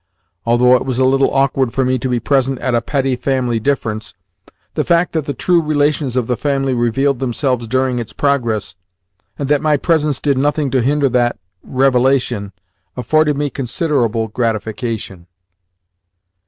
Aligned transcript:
Although 0.47 0.75
it 0.77 0.83
was 0.83 0.97
a 0.97 1.05
little 1.05 1.31
awkward 1.31 1.73
for 1.73 1.85
me 1.85 1.99
to 1.99 2.09
be 2.09 2.19
present 2.19 2.57
at 2.57 2.73
a 2.73 2.81
petty 2.81 3.15
family 3.15 3.59
difference, 3.59 4.15
the 4.73 4.83
fact 4.83 5.11
that 5.13 5.27
the 5.27 5.33
true 5.35 5.61
relations 5.61 6.15
of 6.15 6.25
the 6.25 6.35
family 6.35 6.73
revealed 6.73 7.19
themselves 7.19 7.67
during 7.67 7.99
its 7.99 8.11
progress, 8.11 8.73
and 9.37 9.47
that 9.47 9.61
my 9.61 9.77
presence 9.77 10.19
did 10.19 10.39
nothing 10.39 10.71
to 10.71 10.81
hinder 10.81 11.07
that 11.09 11.37
revelation, 11.61 12.51
afforded 12.97 13.37
me 13.37 13.51
considerable 13.51 14.27
gratification. 14.27 15.27